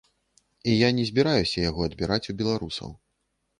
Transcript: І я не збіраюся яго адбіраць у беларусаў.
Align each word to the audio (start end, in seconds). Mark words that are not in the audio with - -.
І 0.69 0.77
я 0.77 0.89
не 0.99 1.05
збіраюся 1.09 1.63
яго 1.69 1.87
адбіраць 1.91 2.29
у 2.35 2.37
беларусаў. 2.43 2.89